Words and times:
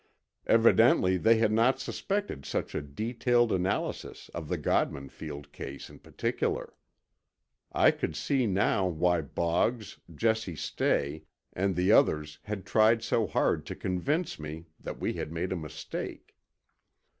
Evidently, 0.47 1.15
they 1.15 1.37
had 1.37 1.51
not 1.51 1.79
suspected 1.79 2.43
such 2.43 2.73
a 2.73 2.81
detailed 2.81 3.51
analysis 3.51 4.29
of 4.33 4.47
the 4.47 4.57
Godman 4.57 5.09
Field 5.09 5.51
case, 5.51 5.91
in 5.91 5.99
particular. 5.99 6.73
I 7.71 7.91
could 7.91 8.15
see 8.15 8.47
now 8.47 8.87
why 8.87 9.21
Boggs, 9.21 9.99
Jesse 10.15 10.55
Stay, 10.55 11.25
and 11.53 11.75
the 11.75 11.91
others 11.91 12.39
had 12.45 12.65
tried 12.65 13.03
so 13.03 13.27
hard 13.27 13.63
to 13.67 13.75
convince 13.75 14.39
me 14.39 14.65
that 14.79 14.99
we 14.99 15.13
had 15.13 15.31
made 15.31 15.51
a 15.51 15.55
mistake. 15.55 16.35